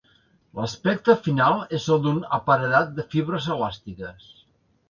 L'aspecte 0.59 1.15
final 1.27 1.61
és 1.79 1.85
el 1.97 2.01
d'un 2.07 2.19
aparedat 2.39 2.93
de 2.99 3.07
fibres 3.15 3.51
elàstiques. 3.59 4.27